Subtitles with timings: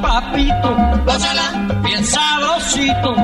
[0.00, 1.50] papito, gózala,
[1.82, 3.14] bien sabrosito,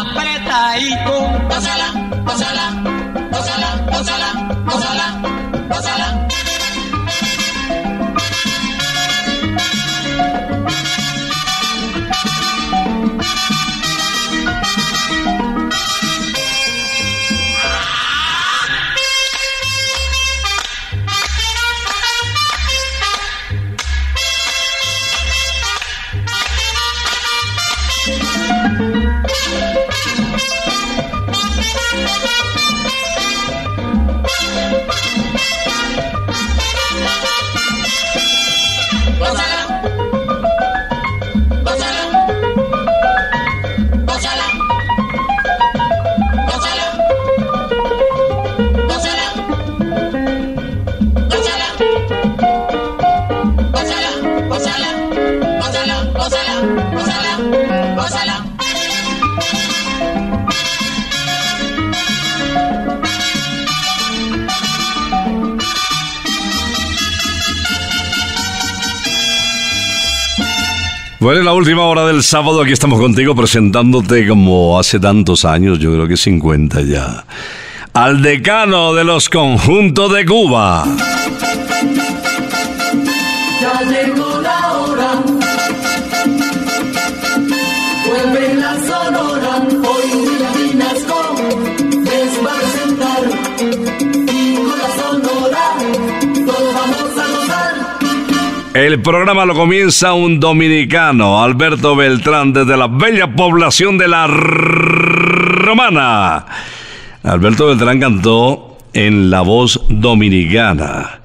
[0.00, 1.14] apretadito,
[1.48, 1.88] gózala,
[2.24, 2.93] gózala,
[71.24, 75.78] Bueno, en la última hora del sábado aquí estamos contigo presentándote como hace tantos años,
[75.78, 77.24] yo creo que 50 ya,
[77.94, 80.84] al decano de los conjuntos de Cuba.
[98.94, 106.46] El programa lo comienza un dominicano, Alberto Beltrán, desde la bella población de La Romana.
[107.24, 111.22] Alberto Beltrán cantó en La Voz Dominicana.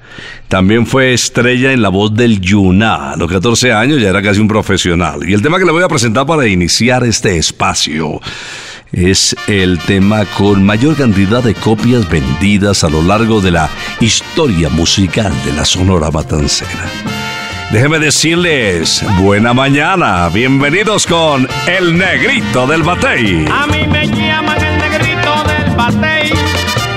[0.47, 3.11] También fue estrella en La Voz del Yuná.
[3.11, 5.29] A los 14 años ya era casi un profesional.
[5.29, 8.19] Y el tema que le voy a presentar para iniciar este espacio
[8.91, 13.69] es el tema con mayor cantidad de copias vendidas a lo largo de la
[13.99, 17.18] historia musical de la Sonora Matancera.
[17.71, 23.45] Déjeme decirles, buena mañana, bienvenidos con El Negrito del Batey.
[23.47, 26.31] A mí me llaman el negrito del batey,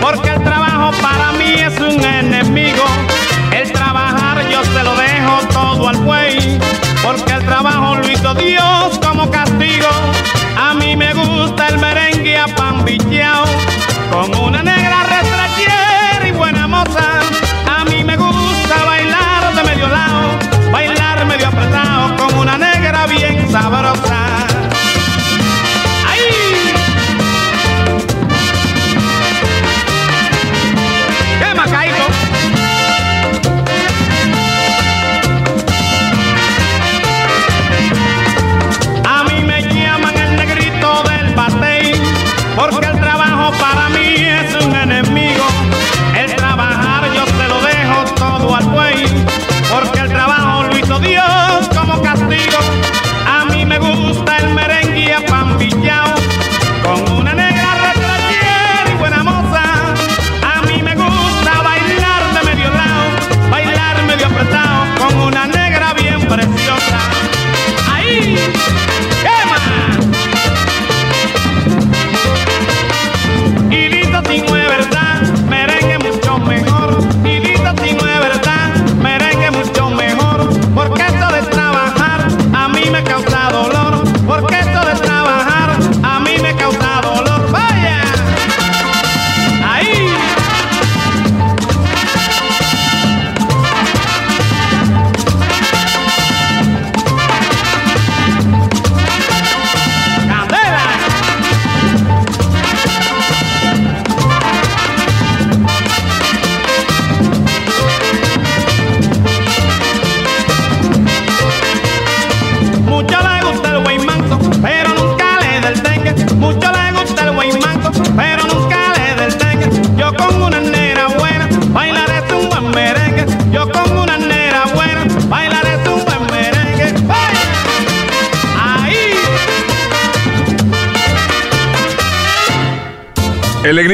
[0.00, 2.84] porque el trabajo para mí es un enemigo.
[3.54, 6.58] El trabajar yo se lo dejo todo al buey,
[7.02, 9.88] porque el trabajo lo hizo Dios como castigo.
[10.56, 12.82] A mí me gusta el merengue a pan
[14.10, 14.71] con una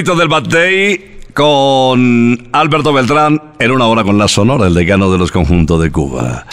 [0.08, 5.18] Grito del Batey con Alberto Beltrán en una hora con la Sonora, el decano de
[5.18, 6.46] los conjuntos de Cuba.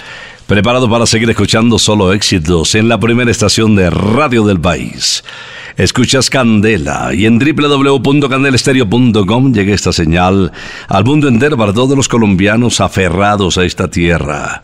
[0.45, 5.23] Preparado para seguir escuchando solo éxitos en la primera estación de radio del país.
[5.77, 10.51] Escuchas Candela y en www.candelestereo.com llega esta señal
[10.89, 14.63] al mundo entero para todos los colombianos aferrados a esta tierra.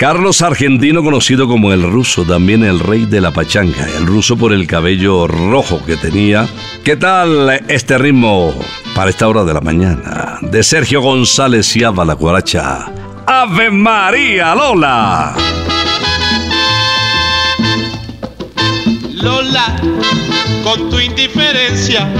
[0.00, 4.54] Carlos Argentino, conocido como el ruso, también el rey de la pachanga, el ruso por
[4.54, 6.48] el cabello rojo que tenía.
[6.82, 8.54] ¿Qué tal este ritmo
[8.94, 10.38] para esta hora de la mañana?
[10.40, 12.90] De Sergio González y Ava la Guaracha.
[13.26, 15.34] Ave María Lola.
[19.16, 19.76] Lola,
[20.64, 22.10] con tu indiferencia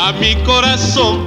[0.00, 1.26] a mi corazón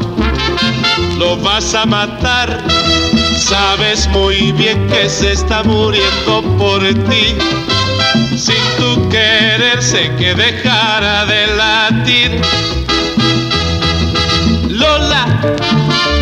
[1.20, 3.13] lo vas a matar.
[3.54, 7.36] Sabes muy bien que se está muriendo por ti.
[8.36, 12.42] Sin tu quererse que dejara de latir.
[14.70, 15.28] Lola,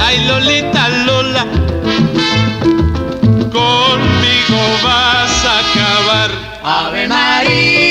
[0.06, 1.46] ay Lolita Lola,
[3.50, 6.32] conmigo vas a acabar.
[6.66, 7.91] Ave María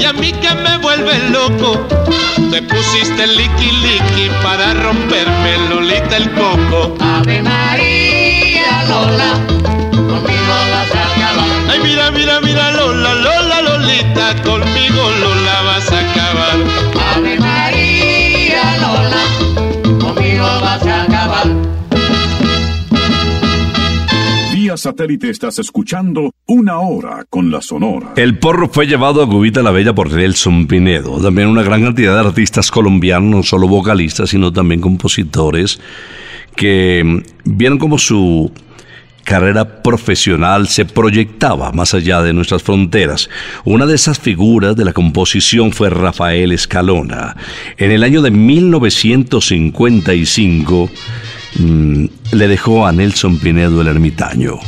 [0.00, 1.86] y a mí que me vuelve loco.
[2.50, 6.96] Te pusiste liqui liqui para romperme Lolita el coco.
[7.00, 9.32] Ave María Lola,
[9.92, 11.48] conmigo vas a acabar.
[11.70, 15.39] Ay mira mira mira Lola Lola Lolita conmigo Lola
[24.76, 28.12] Satélite estás escuchando una hora con la Sonora.
[28.16, 31.20] El porro fue llevado a Cubita la Bella por Nelson Pinedo.
[31.20, 35.80] También una gran cantidad de artistas colombianos, no solo vocalistas, sino también compositores,
[36.56, 38.50] que mm, vieron como su
[39.24, 43.28] carrera profesional se proyectaba más allá de nuestras fronteras.
[43.64, 47.36] Una de esas figuras de la composición fue Rafael Escalona.
[47.76, 50.90] En el año de 1955
[51.58, 54.58] mm, le dejó a Nelson Pinedo el ermitaño.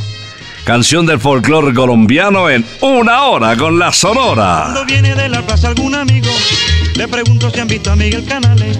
[0.63, 4.61] Canción del folclore colombiano en una hora con la Sonora.
[4.63, 6.29] Cuando viene de la plaza algún amigo,
[6.95, 8.79] le pregunto si han visto a Miguel Canales.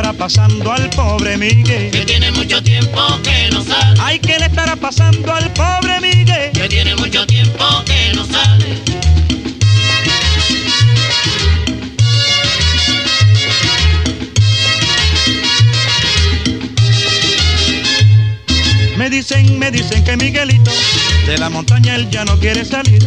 [0.00, 1.90] Estará pasando al pobre Miguel?
[1.90, 4.00] Que tiene mucho tiempo que no sale.
[4.00, 6.52] Ay, ¿qué le estará pasando al pobre Miguel?
[6.52, 8.78] Que tiene mucho tiempo que no sale.
[18.96, 20.70] Me dicen, me dicen que Miguelito
[21.26, 23.06] de la montaña él ya no quiere salir.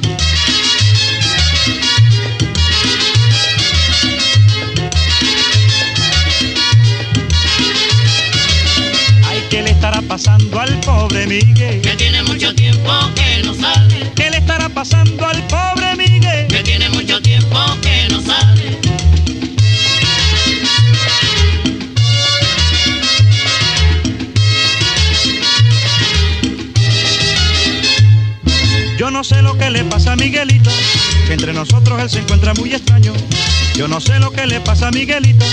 [31.61, 33.13] Nosotros él se encuentra muy extraño.
[33.75, 35.45] Yo no sé lo que le pasa a Miguelito,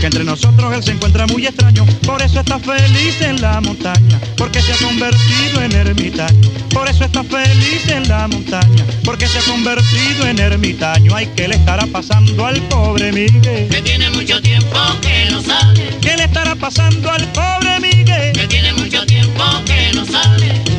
[0.00, 1.86] que entre nosotros él se encuentra muy extraño.
[2.04, 6.50] Por eso está feliz en la montaña, porque se ha convertido en ermitaño.
[6.70, 11.14] Por eso está feliz en la montaña, porque se ha convertido en ermitaño.
[11.14, 13.68] Ay, ¿qué le estará pasando al pobre Miguel?
[13.68, 18.32] Que tiene mucho tiempo que no sale, ¿Qué le estará pasando al pobre Miguel?
[18.32, 20.71] que tiene mucho tiempo que no sale.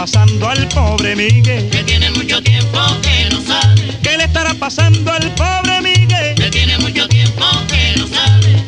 [0.00, 1.68] Pasando al pobre Miguel?
[1.68, 6.34] Que tiene mucho tiempo que no sale, ¿Qué le estará pasando al pobre Miguel?
[6.36, 8.64] que tiene mucho tiempo que no sale.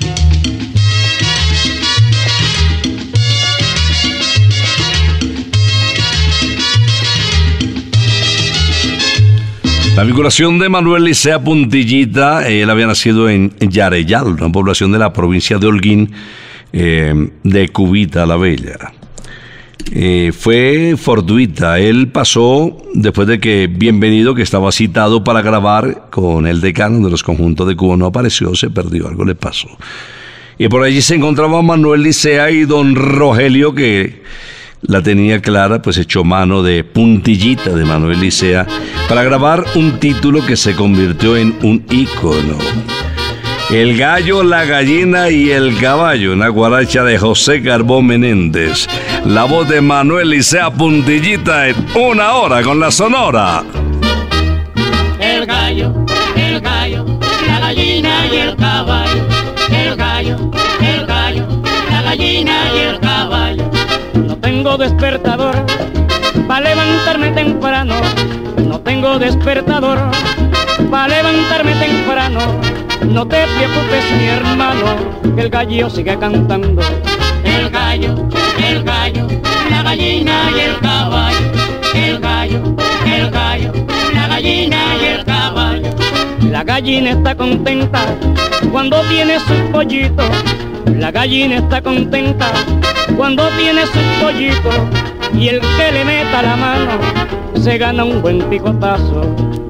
[9.97, 15.15] La vinculación de Manuel Licea Puntillita, él había nacido en Yareyal, una población de la
[15.15, 16.13] provincia de Holguín,
[16.75, 18.93] eh, de Cubita la Bella.
[19.91, 26.47] Eh, fue fortuita, él pasó después de que Bienvenido, que estaba citado para grabar con
[26.47, 29.69] el decano de los conjuntos de Cuba, no apareció, se perdió, algo le pasó.
[30.59, 34.23] Y por allí se encontraba Manuel Licea y don Rogelio, que
[34.83, 38.67] la tenía clara, pues echó mano de puntillita de Manuel Licea
[39.09, 42.59] para grabar un título que se convirtió en un ícono.
[43.73, 48.87] El gallo, la gallina y el caballo, una guaracha de José Carbón Menéndez.
[49.25, 53.65] La voz de Manuel Licea Puntillita en una hora con la sonora.
[55.19, 56.05] El gallo,
[56.37, 57.07] el gallo,
[57.47, 59.27] la gallina y el caballo.
[59.71, 60.37] El gallo,
[60.83, 61.47] el gallo,
[61.91, 63.71] la gallina y el caballo.
[64.27, 65.55] No tengo despertador
[66.47, 67.95] para levantarme temprano.
[68.59, 69.99] No tengo despertador
[70.91, 72.82] para levantarme temprano.
[73.05, 76.81] No te preocupes, mi hermano, que el gallo sigue cantando.
[77.45, 78.15] El gallo,
[78.65, 79.27] el gallo,
[79.71, 81.39] la gallina y el caballo.
[81.95, 82.63] El gallo,
[83.05, 83.73] el gallo,
[84.15, 85.91] la gallina y el caballo.
[86.51, 88.01] La gallina está contenta
[88.71, 90.31] cuando tiene sus pollitos.
[90.87, 92.53] La gallina está contenta
[93.17, 94.75] cuando tiene sus pollitos.
[95.35, 96.93] Y el que le meta la mano
[97.61, 99.62] se gana un buen picotazo.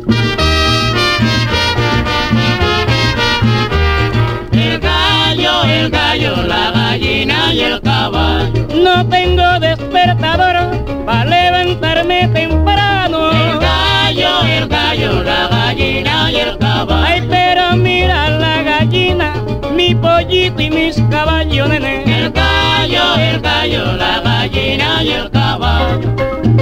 [5.72, 8.66] El gallo, la gallina y el caballo.
[8.74, 10.56] No tengo despertador
[11.04, 13.30] para levantarme temprano.
[13.32, 17.04] El gallo, el gallo, la gallina y el caballo.
[17.06, 19.34] Ay, pero mira la gallina,
[19.74, 22.02] mi pollito y mis caballos, nene.
[22.04, 26.61] El gallo, el gallo, la gallina y el caballo.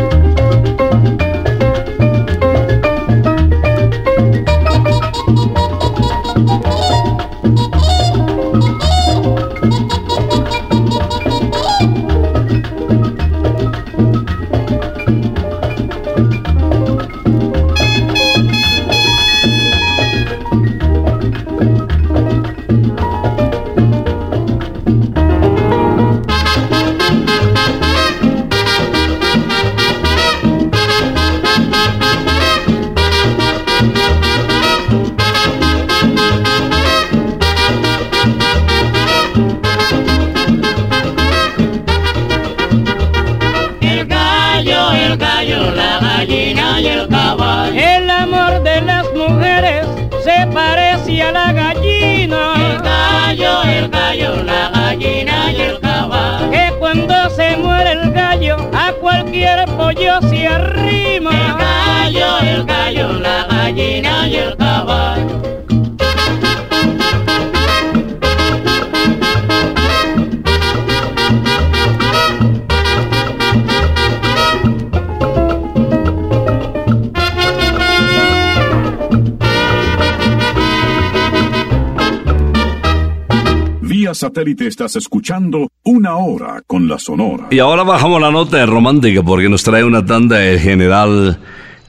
[84.20, 87.46] Satélite estás escuchando una hora con la sonora.
[87.50, 91.38] Y ahora bajamos la nota de romántica porque nos trae una tanda de general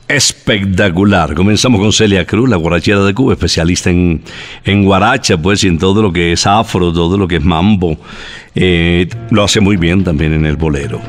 [0.07, 1.35] espectacular.
[1.35, 4.21] Comenzamos con Celia Cruz, la guarachera de Cuba, especialista en,
[4.63, 7.97] en guaracha, pues, y en todo lo que es afro, todo lo que es mambo.
[8.55, 11.01] Eh, lo hace muy bien también en el bolero.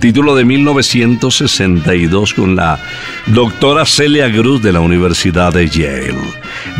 [0.00, 2.80] título de 1962 con la
[3.26, 6.14] doctora Celia Cruz de la Universidad de Yale.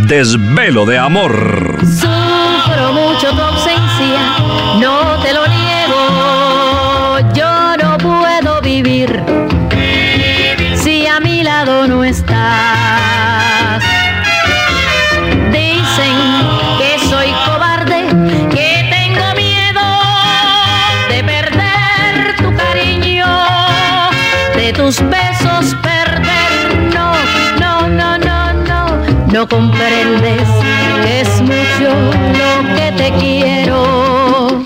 [0.09, 1.77] Desvelo de amor.
[29.41, 30.49] No, comprendes
[31.03, 31.89] que es mucho
[32.41, 34.63] lo que te quiero.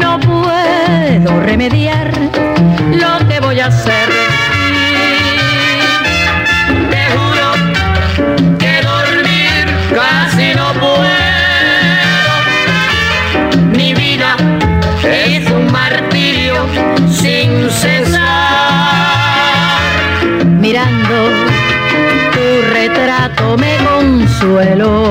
[0.00, 1.89] No puedo remediar
[23.56, 25.09] me consuelo.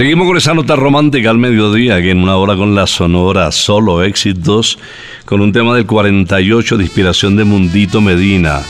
[0.00, 4.02] Seguimos con esa nota romántica al mediodía, aquí en una hora con la sonora Solo
[4.02, 4.78] Éxitos,
[5.26, 8.62] con un tema del 48 de inspiración de Mundito Medina,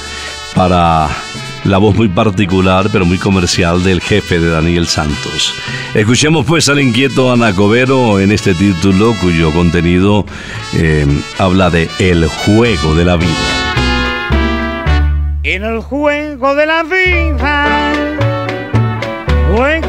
[0.56, 1.06] para
[1.62, 5.54] la voz muy particular pero muy comercial del jefe de Daniel Santos.
[5.94, 10.26] Escuchemos pues al inquieto Anacobero en este título cuyo contenido
[10.74, 11.06] eh,
[11.38, 13.28] habla de El juego de la vida.
[15.44, 18.09] En el juego de la vida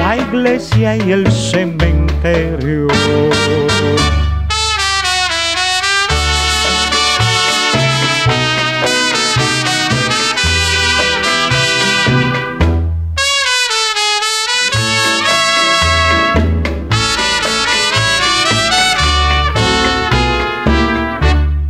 [0.00, 2.86] la iglesia y el cementerio.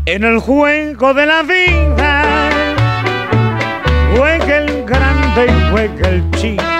[0.06, 2.22] En el juego de la vida
[4.14, 6.79] juega el grande y juega el chico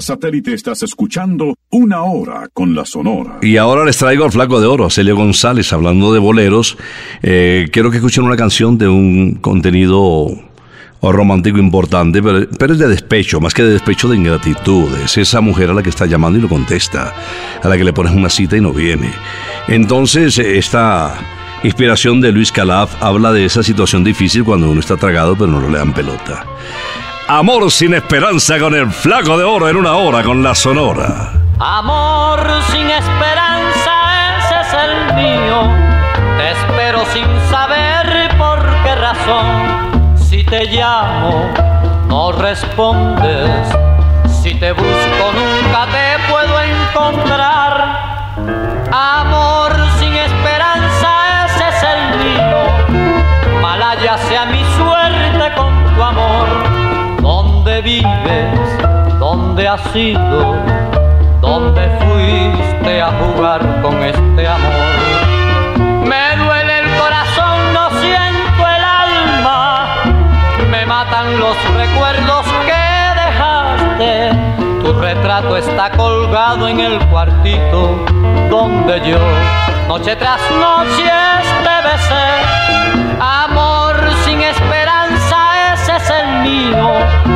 [0.00, 3.38] Satélite estás escuchando Una Hora con la Sonora.
[3.42, 6.76] Y ahora les traigo al flaco de oro, Celio González, hablando de boleros.
[7.22, 10.28] Eh, quiero que escuchen una canción de un contenido
[11.12, 14.88] romántico importante, pero, es de despecho, más que de despecho de ingratitud.
[15.04, 17.12] Es esa mujer a la que está llamando y lo contesta,
[17.62, 19.10] a la que le pones una cita y no viene.
[19.68, 21.14] Entonces, esta
[21.62, 25.68] inspiración de Luis Calaf habla de esa situación difícil cuando uno está tragado pero no
[25.68, 26.44] le dan pelota.
[27.26, 31.32] Amor sin esperanza con el flaco de oro en una hora con la sonora.
[31.58, 32.38] Amor
[32.70, 35.70] sin esperanza, ese es el mío.
[36.36, 40.16] Te espero sin saber por qué razón.
[40.16, 41.50] Si te llamo,
[42.08, 43.68] no respondes.
[44.42, 48.34] Si te busco, nunca te puedo encontrar.
[48.92, 49.83] Amor
[59.64, 60.56] ¿Dónde has ido?
[61.40, 66.06] ¿Dónde fuiste a jugar con este amor?
[66.06, 69.86] Me duele el corazón, no siento el alma.
[70.70, 72.82] Me matan los recuerdos que
[73.24, 74.32] dejaste.
[74.82, 78.04] Tu retrato está colgado en el cuartito
[78.50, 79.18] donde yo
[79.88, 81.10] noche tras noche
[81.64, 83.16] te besé.
[83.18, 83.96] Amor
[84.26, 87.33] sin esperanza, ese es el mío.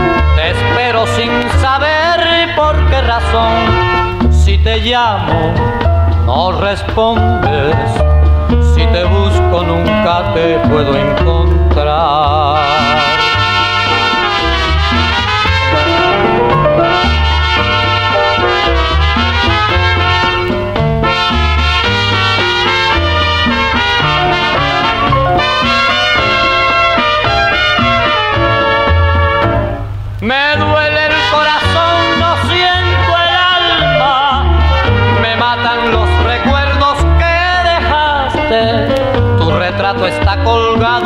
[0.48, 1.30] Espero sin
[1.60, 4.32] saber por qué razón.
[4.32, 5.52] Si te llamo,
[6.24, 7.76] no respondes.
[8.74, 12.58] Si te busco, nunca te puedo encontrar.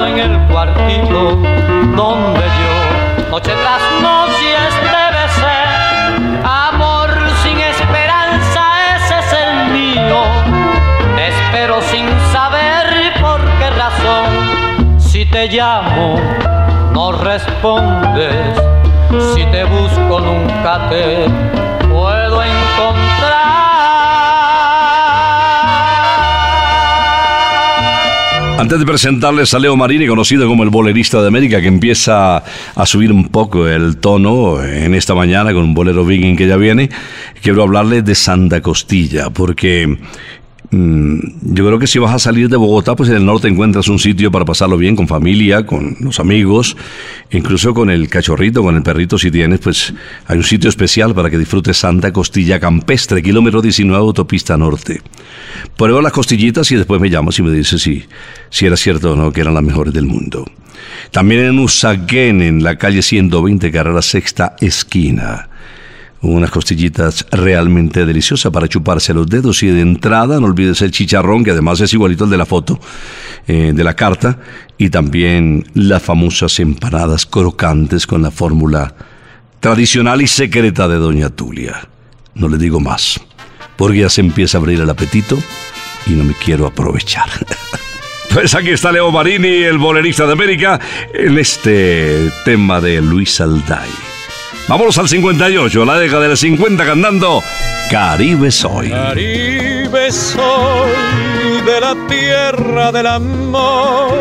[0.06, 1.36] En el cuartito
[1.96, 4.56] donde yo, noche tras noche,
[5.16, 5.58] besé.
[6.44, 7.10] Amor
[7.42, 8.62] sin esperanza,
[8.96, 10.22] ese es el mío.
[11.18, 14.98] Espero sin saber por qué razón.
[14.98, 16.18] Si te llamo,
[16.92, 18.60] no respondes.
[19.34, 21.26] Si te busco nunca te
[21.88, 23.21] puedo encontrar.
[28.62, 32.44] Antes de presentarles a Leo Marini, conocido como el bolerista de América, que empieza
[32.76, 36.56] a subir un poco el tono en esta mañana con un bolero viking que ya
[36.56, 36.88] viene,
[37.42, 39.98] quiero hablarles de Santa Costilla, porque
[40.72, 43.98] yo creo que si vas a salir de Bogotá, pues en el norte encuentras un
[43.98, 46.78] sitio para pasarlo bien con familia, con los amigos,
[47.30, 49.92] incluso con el cachorrito, con el perrito si tienes, pues
[50.26, 55.02] hay un sitio especial para que disfrutes Santa Costilla Campestre, kilómetro 19, autopista norte.
[55.76, 58.04] Prueba las costillitas y después me llamas y me dices si,
[58.48, 60.50] si era cierto o no que eran las mejores del mundo.
[61.10, 65.50] También en Usaquén, en la calle 120, carrera sexta esquina
[66.22, 71.42] unas costillitas realmente deliciosas para chuparse los dedos y de entrada no olvides el chicharrón
[71.42, 72.78] que además es igualito al de la foto
[73.48, 74.38] eh, de la carta
[74.78, 78.94] y también las famosas empanadas crocantes con la fórmula
[79.58, 81.88] tradicional y secreta de Doña Tulia.
[82.34, 83.20] No le digo más,
[83.76, 85.38] porque ya se empieza a abrir el apetito
[86.06, 87.28] y no me quiero aprovechar.
[88.32, 90.80] Pues aquí está Leo Marini, el bolerista de América,
[91.12, 94.11] en este tema de Luis Alday.
[94.68, 97.42] Vámonos al 58, la década del 50 cantando
[97.90, 98.90] Caribe Soy.
[98.90, 100.90] Caribe soy
[101.66, 104.12] de la tierra del amor,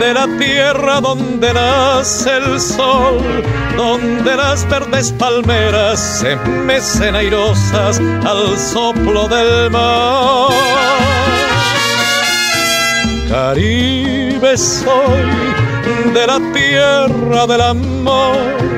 [0.00, 3.18] de la tierra donde nace el sol,
[3.76, 10.50] donde las verdes palmeras se mecen airosas al soplo del mar.
[13.30, 18.77] Caribe soy de la tierra del amor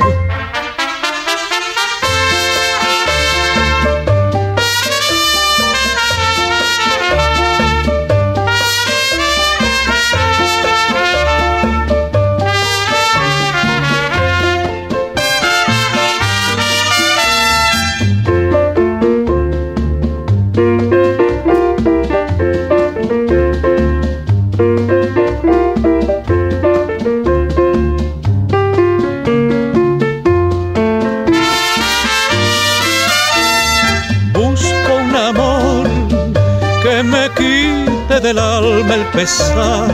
[37.21, 39.91] Me quite del alma el pesar,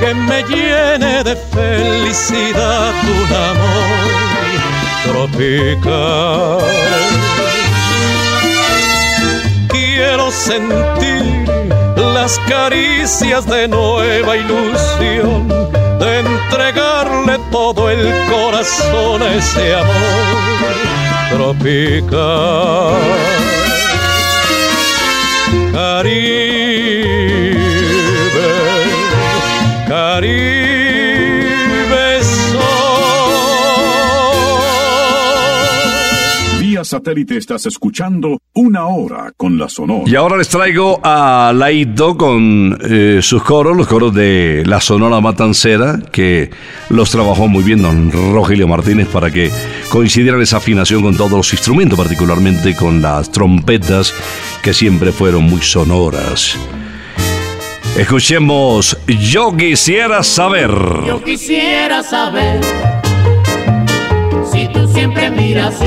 [0.00, 4.08] que me llene de felicidad un amor
[5.04, 6.58] tropical.
[9.68, 11.24] Quiero sentir
[11.96, 15.48] las caricias de nueva ilusión,
[16.00, 22.94] de entregarle todo el corazón a ese amor tropical.
[25.74, 27.58] Caribe,
[29.88, 30.63] Caribe
[36.84, 40.04] Vía satélite estás escuchando Una Hora con la Sonora.
[40.06, 45.18] Y ahora les traigo a Laito con eh, sus coros, los coros de la Sonora
[45.22, 46.50] Matancera, que
[46.90, 49.50] los trabajó muy bien don Rogelio Martínez para que
[49.88, 54.12] coincidiera esa afinación con todos los instrumentos, particularmente con las trompetas,
[54.62, 56.58] que siempre fueron muy sonoras.
[57.96, 60.70] Escuchemos Yo quisiera saber.
[61.06, 62.60] Yo quisiera saber
[64.52, 65.86] si tú siempre miras así.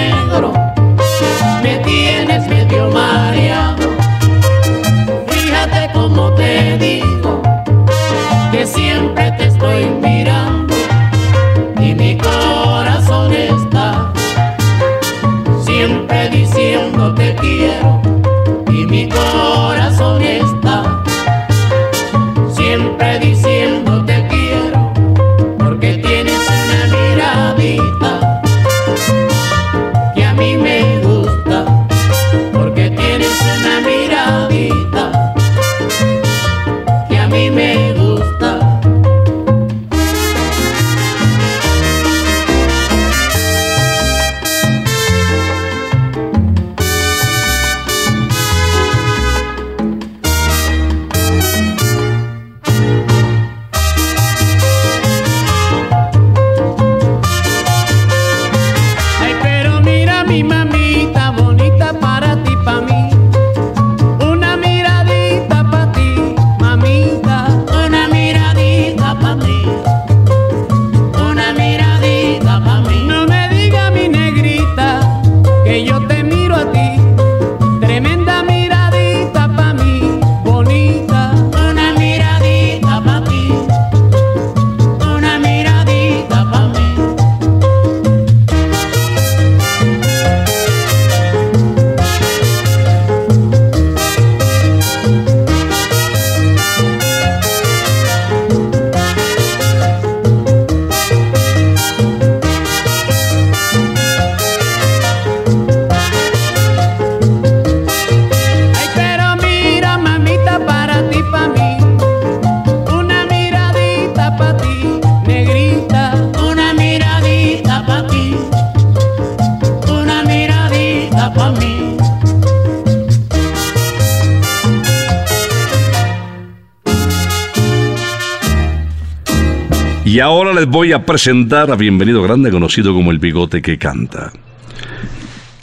[130.61, 134.31] les voy a presentar a Bienvenido Grande, conocido como el bigote que canta.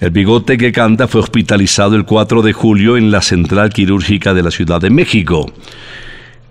[0.00, 4.42] El bigote que canta fue hospitalizado el 4 de julio en la central quirúrgica de
[4.42, 5.52] la Ciudad de México.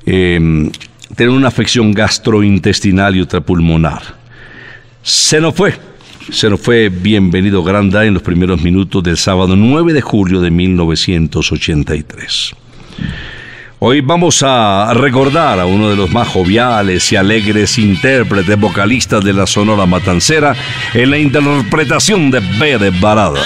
[0.06, 0.70] Eh,
[1.14, 4.04] tiene una afección gastrointestinal y otra pulmonar.
[5.04, 5.74] Se nos fue.
[6.32, 10.52] Se nos fue Bienvenido Granda en los primeros minutos del sábado 9 de julio de
[10.52, 12.56] 1983.
[13.80, 19.34] Hoy vamos a recordar a uno de los más joviales y alegres intérpretes vocalistas de
[19.34, 20.56] la Sonora Matancera
[20.96, 23.40] en la interpretación de de Barada.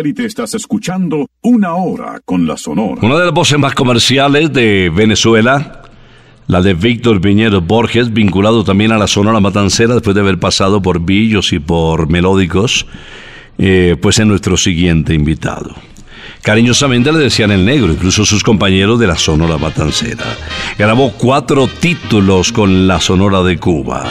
[0.00, 3.02] Satélite estás escuchando Una Hora con la Sonora.
[3.02, 5.82] Una de las voces más comerciales de Venezuela,
[6.46, 10.80] la de Víctor Viñedo Borges, vinculado también a la Sonora Matancera después de haber pasado
[10.80, 12.86] por Billos y por Melódicos,
[13.58, 15.74] eh, pues es nuestro siguiente invitado.
[16.40, 20.24] Cariñosamente le decían el negro, incluso sus compañeros de la Sonora Matancera.
[20.78, 24.06] Grabó cuatro títulos con la Sonora de Cuba.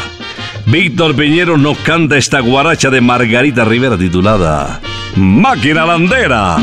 [0.67, 4.81] Víctor Piñero nos canta esta guaracha de Margarita Rivera titulada
[5.15, 6.57] Máquina Landera.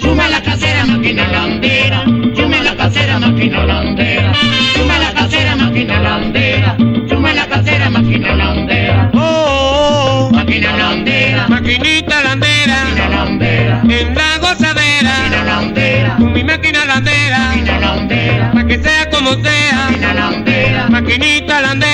[0.00, 2.04] Suma la casera, máquina landera.
[2.36, 4.32] Suma la casera, máquina landera.
[4.74, 6.76] Suma la casera, máquina landera.
[7.08, 9.10] Suma la casera, máquina landera.
[9.14, 11.48] Oh, Máquina landera.
[11.48, 13.80] maquinita landera, Máquina landera.
[13.88, 16.16] en la gozadera, Máquina landera.
[16.18, 18.50] con mi máquina landera, Máquina landera.
[18.52, 20.88] para que sea como sea, Máquina landera.
[20.90, 21.91] maquinita landera.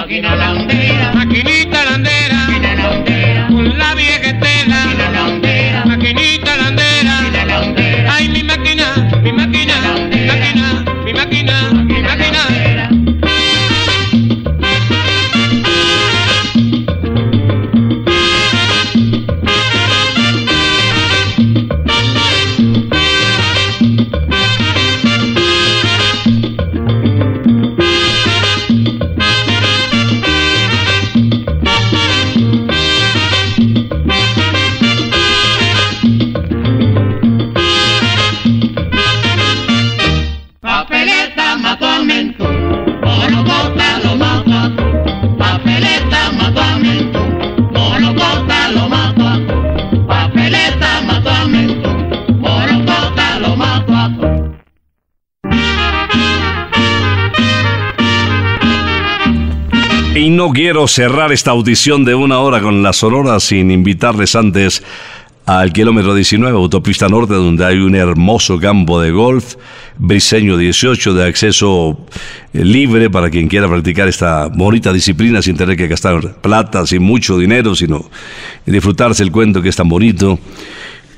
[0.00, 1.12] Máquina la hondera.
[1.12, 2.34] Maquinita la hondera.
[2.48, 3.46] Máquina la hondera.
[3.48, 4.29] Con la vieja.
[60.40, 64.82] No quiero cerrar esta audición de una hora con la Sonora sin invitarles antes
[65.44, 69.56] al kilómetro 19, autopista norte, donde hay un hermoso campo de golf,
[69.98, 72.06] Briseño 18, de acceso
[72.54, 77.36] libre para quien quiera practicar esta bonita disciplina sin tener que gastar plata, sin mucho
[77.36, 78.08] dinero, sino
[78.64, 80.38] disfrutarse el cuento que es tan bonito.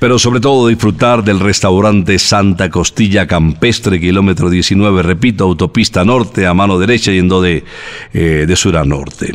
[0.03, 6.53] Pero sobre todo disfrutar del restaurante Santa Costilla Campestre, kilómetro 19, repito, autopista norte, a
[6.53, 7.63] mano derecha, yendo de,
[8.13, 9.33] eh, de sur a norte.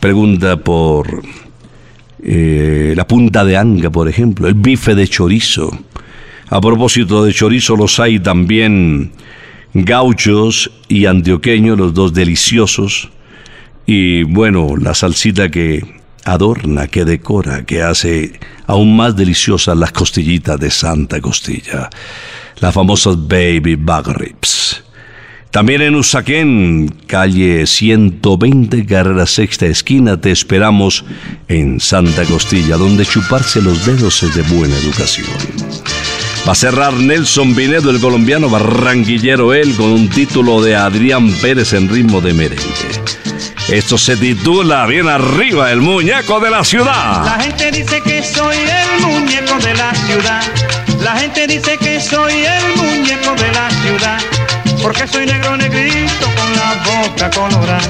[0.00, 1.20] Pregunta por
[2.22, 5.70] eh, la punta de anga, por ejemplo, el bife de chorizo.
[6.48, 9.12] A propósito de chorizo, los hay también
[9.74, 13.10] gauchos y antioqueños, los dos deliciosos.
[13.84, 15.95] Y bueno, la salsita que
[16.26, 21.88] adorna, que decora, que hace aún más deliciosas las costillitas de Santa Costilla,
[22.60, 24.82] las famosas Baby Back Ribs.
[25.52, 31.04] También en Usaquén, calle 120, carrera sexta esquina, te esperamos
[31.48, 35.28] en Santa Costilla, donde chuparse los dedos es de buena educación.
[36.46, 41.72] Va a cerrar Nelson Vinedo, el colombiano barranquillero, él, con un título de Adrián Pérez
[41.72, 43.15] en ritmo de merengue.
[43.68, 47.24] Esto se titula Bien arriba, el muñeco de la ciudad.
[47.24, 50.42] La gente dice que soy el muñeco de la ciudad.
[51.02, 54.35] La gente dice que soy el muñeco de la ciudad.
[54.82, 57.80] Porque soy negro negrito con la boca colorada.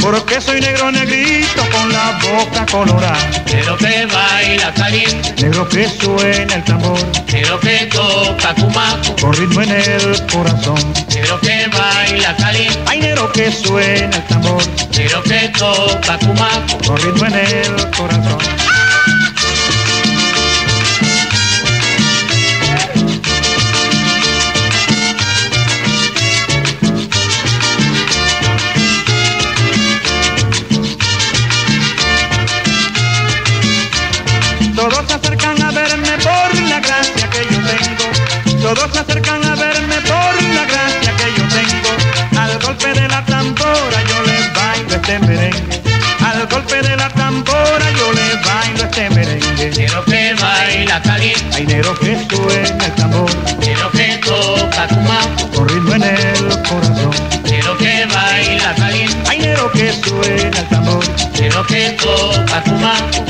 [0.00, 3.18] Porque soy negro negrito con la boca colorada.
[3.52, 6.98] Negro que baila caliente, Negro que suena el tambor.
[7.32, 10.94] negro que toca cumaco, Con ritmo en el corazón.
[11.08, 14.62] negro que baila caliente, Ay, negro que suena el tambor.
[14.96, 16.78] negro que toca cumaco.
[16.86, 18.38] Con ritmo en el corazón.
[51.66, 53.30] Negro que suena el tambor.
[53.60, 57.10] negro que toca cumaco, Con ritmo en el corazón.
[57.44, 61.04] negro que baila caliente, Hay negro que suena el tambor.
[61.40, 63.24] negro que toca cumaco.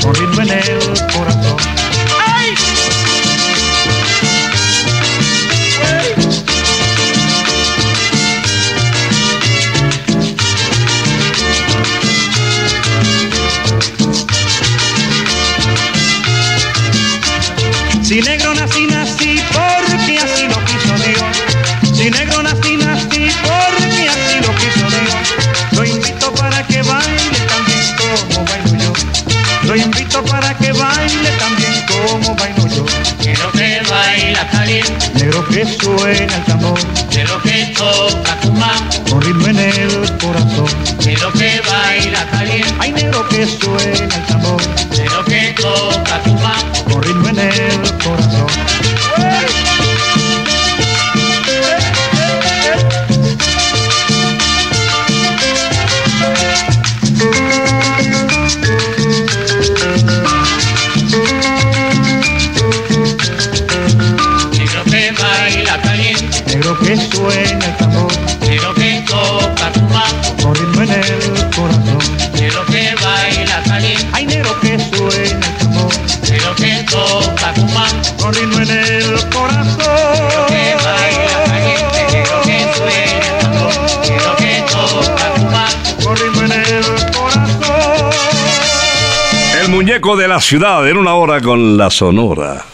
[90.17, 92.65] De la ciudad en una hora con la Sonora.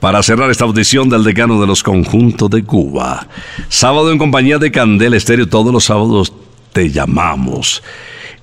[0.00, 3.26] Para cerrar esta audición del decano de los conjuntos de Cuba.
[3.68, 6.32] Sábado en compañía de Candela Estéreo, todos los sábados
[6.72, 7.82] te llamamos.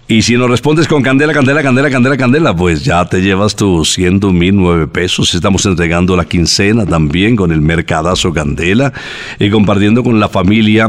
[0.08, 3.94] Y si nos respondes con Candela, Candela, Candela, Candela, Candela, pues ya te llevas tus
[3.94, 5.34] 100 mil nueve pesos.
[5.34, 8.94] Estamos entregando la quincena también con el Mercadazo Candela
[9.40, 10.88] y compartiendo con la familia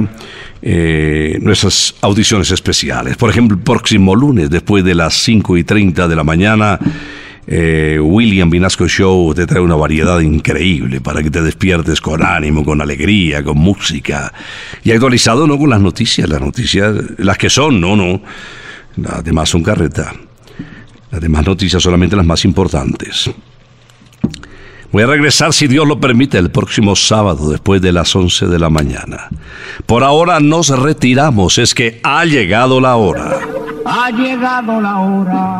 [0.60, 3.16] eh, nuestras audiciones especiales.
[3.16, 6.78] Por ejemplo, el próximo lunes, después de las 5 y 30 de la mañana,
[7.46, 12.64] eh, William Vinasco Show te trae una variedad increíble para que te despiertes con ánimo,
[12.64, 14.32] con alegría, con música.
[14.84, 18.22] Y actualizado no con las noticias, las noticias, las que son, no, no.
[18.96, 20.12] Las demás son carreta.
[21.10, 23.30] Las demás noticias solamente las más importantes.
[24.92, 28.58] Voy a regresar, si Dios lo permite, el próximo sábado después de las 11 de
[28.58, 29.28] la mañana.
[29.86, 33.38] Por ahora nos retiramos, es que ha llegado la hora.
[33.84, 35.59] Ha llegado la hora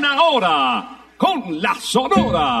[0.00, 2.60] Una hora con la Sonora.